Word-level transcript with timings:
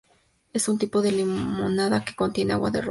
Es 0.51 0.67
un 0.67 0.79
tipo 0.79 1.03
de 1.03 1.11
Limonada 1.11 2.03
que 2.03 2.15
contiene 2.15 2.53
Agua 2.53 2.71
de 2.71 2.77
Rosas. 2.77 2.79